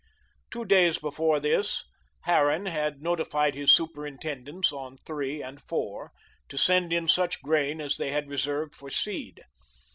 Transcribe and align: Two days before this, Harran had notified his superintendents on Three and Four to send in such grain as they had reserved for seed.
Two 0.49 0.65
days 0.65 0.97
before 0.97 1.39
this, 1.39 1.83
Harran 2.21 2.65
had 2.65 3.03
notified 3.03 3.53
his 3.53 3.71
superintendents 3.71 4.71
on 4.71 4.97
Three 5.05 5.43
and 5.43 5.61
Four 5.61 6.11
to 6.49 6.57
send 6.57 6.91
in 6.91 7.07
such 7.07 7.43
grain 7.43 7.79
as 7.79 7.97
they 7.97 8.09
had 8.11 8.27
reserved 8.27 8.73
for 8.73 8.89
seed. 8.89 9.43